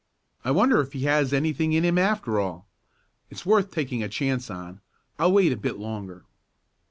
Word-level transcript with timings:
I 0.43 0.49
wonder 0.49 0.81
if 0.81 0.93
he 0.93 1.01
has 1.03 1.31
anything 1.31 1.73
in 1.73 1.83
him 1.85 1.99
after 1.99 2.39
all? 2.39 2.67
It's 3.29 3.45
worth 3.45 3.69
taking 3.69 4.01
a 4.01 4.09
chance 4.09 4.49
on. 4.49 4.81
I'll 5.19 5.31
wait 5.31 5.51
a 5.51 5.55
bit 5.55 5.77
longer." 5.77 6.23